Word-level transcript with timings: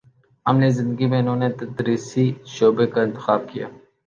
عملی 0.45 0.69
زندگی 0.69 1.05
میں 1.05 1.19
انہوں 1.19 1.35
نے 1.35 1.49
تدریسی 1.59 2.25
شعبے 2.53 2.87
کا 2.93 3.01
انتخاب 3.01 3.41
کیا 3.49 3.67